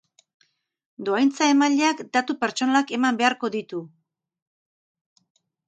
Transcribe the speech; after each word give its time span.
Dohaintza-emaileak 1.09 2.01
datu 2.17 2.37
pertsonalak 2.45 2.95
eman 2.99 3.21
beharko 3.21 3.53
ditu. 3.81 3.85